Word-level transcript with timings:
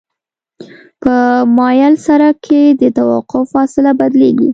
په 1.01 1.15
مایل 1.57 1.93
سرک 2.05 2.35
کې 2.45 2.61
د 2.81 2.83
توقف 2.97 3.45
فاصله 3.53 3.91
بدلیږي 3.99 4.49